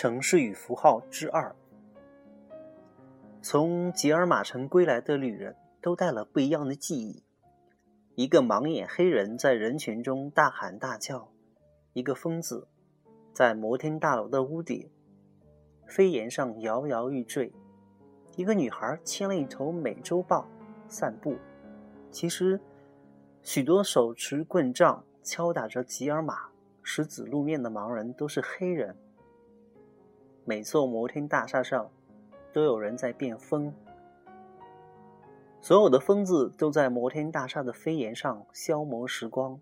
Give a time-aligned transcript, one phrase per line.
[0.00, 1.54] 城市与符号之二。
[3.42, 7.22] 从吉尔马城归来的旅人都带了不一样的记忆。
[8.14, 11.30] 一个盲眼黑人在人群中大喊大叫，
[11.92, 12.66] 一个疯子
[13.34, 14.88] 在摩天大楼的屋顶
[15.86, 17.52] 飞檐上摇摇欲坠，
[18.36, 20.48] 一个女孩牵了一头美洲豹
[20.88, 21.36] 散步。
[22.10, 22.58] 其实，
[23.42, 26.48] 许多手持棍杖敲打着吉尔马
[26.82, 28.96] 石子路面的盲人都是黑人。
[30.44, 31.90] 每座摩天大厦上
[32.52, 33.72] 都有人在变疯。
[35.60, 39.60] 所有的疯子都在摩天大厦的飞檐上消磨时光，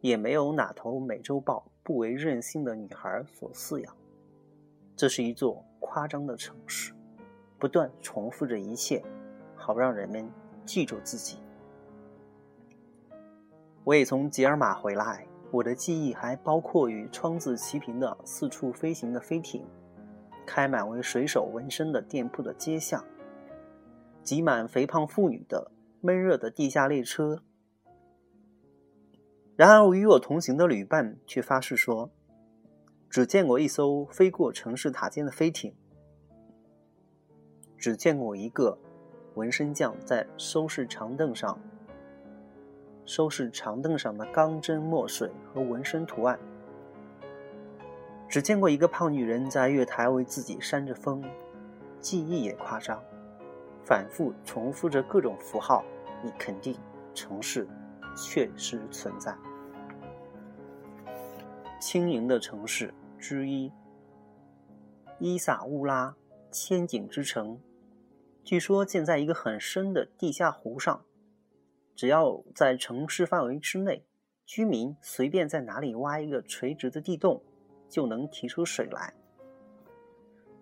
[0.00, 3.96] 也没有哪头美洲豹不为任性的女孩所饲养。
[4.96, 6.92] 这是一座夸张的城市，
[7.58, 9.02] 不断重复着一切，
[9.54, 10.28] 好让人们
[10.66, 11.38] 记住自己。
[13.84, 19.62] 我也从吉尔玛回来，我的记忆还包括与窗子齐平的四处飞行的飞艇，
[20.46, 23.04] 开满为水手纹身的店铺的街巷。
[24.22, 27.42] 挤满肥胖妇女的闷热的地下列车。
[29.54, 32.10] 然而，与我同行的旅伴却发誓说，
[33.10, 35.74] 只见过一艘飞过城市塔尖的飞艇，
[37.76, 38.78] 只见过一个
[39.34, 41.60] 纹身匠在收拾长凳上
[43.04, 46.38] 收拾长凳上的钢针墨水和纹身图案，
[48.28, 51.22] 只见过一个胖女人在月台为自己扇着风。
[52.00, 53.02] 记忆也夸张。
[53.84, 55.84] 反复重复着各种符号，
[56.22, 56.76] 你肯定
[57.14, 57.66] 城市
[58.16, 59.36] 确实存在。
[61.80, 63.72] 轻盈的城市之一，
[65.18, 66.14] 伊萨乌拉，
[66.50, 67.60] 千景之城。
[68.44, 71.04] 据说建在一个很深的地下湖上，
[72.02, 74.04] 只要在城市范围之内，
[74.44, 77.40] 居民随便在哪里挖一个垂直的地洞，
[77.88, 79.14] 就能提出水来。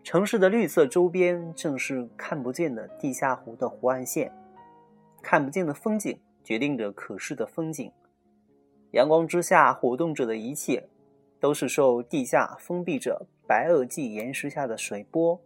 [0.04, 4.30] 城市的绿色周边正是看不见的地下湖的湖岸线，
[5.22, 7.90] 看不见的风景决定着可视的风景。
[8.90, 10.86] 阳光之下活动着的一切，
[11.40, 15.40] 都是受地下封闭着白垩纪岩石下的水波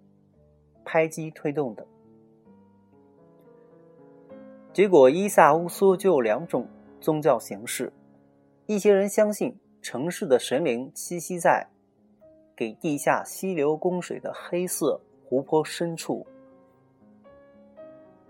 [0.85, 1.87] 拍击推动的。
[4.75, 6.67] 结果，伊萨乌苏就有两种
[7.01, 7.93] 宗教形式：
[8.67, 11.69] 一些人相信城市的神灵栖息在。
[12.57, 16.25] 给地下溪流供水的黑色湖泊深处，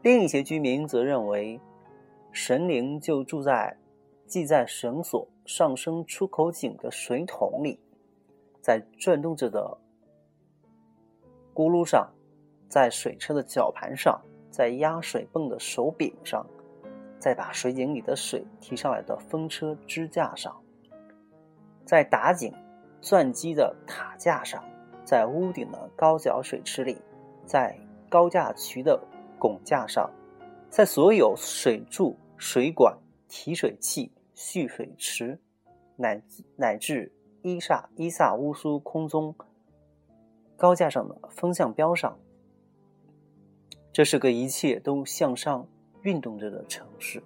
[0.01, 1.61] 另一些居民则认为，
[2.33, 3.77] 神灵就住在
[4.27, 7.79] 系在绳索上升出口井的水桶里，
[8.63, 9.77] 在转动着的
[11.55, 12.11] 轱辘上，
[12.67, 14.19] 在水车的绞盘上，
[14.55, 16.47] 在压水泵的手柄上，
[17.19, 20.55] 在把水井里的水提上来的风车支架上，
[21.85, 22.55] 在打井。
[23.01, 24.65] 钻机的塔架上，
[25.05, 26.97] 在屋顶的高脚水池里，
[27.45, 27.79] 在
[28.09, 28.99] 高架渠的
[29.39, 30.11] 拱架上，
[30.71, 32.97] 在所有水柱、水管、
[33.29, 35.39] 提水器、蓄水池，
[35.97, 36.23] 乃
[36.57, 37.13] 乃至
[37.43, 39.35] 伊萨伊萨乌苏空中
[40.57, 42.19] 高架上的风向标上，
[43.95, 45.69] 这是个一切都向上
[46.03, 47.23] 运动着的城市。